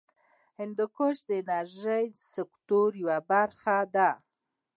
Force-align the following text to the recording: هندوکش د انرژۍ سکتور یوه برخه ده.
هندوکش 0.59 1.17
د 1.27 1.29
انرژۍ 1.41 2.05
سکتور 2.33 2.89
یوه 3.03 3.17
برخه 3.31 3.77
ده. 3.95 4.09